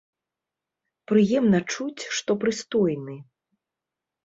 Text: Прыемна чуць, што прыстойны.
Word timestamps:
Прыемна 1.11 1.59
чуць, 1.75 2.03
што 2.21 2.31
прыстойны. 2.47 3.21